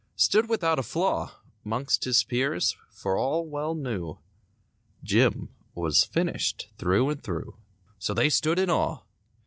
[0.15, 4.17] Stood without a flaw 'Mongst his peers, for all well knew,
[5.03, 7.57] Jim was finished through and through;
[7.99, 9.03] So they stood in awe.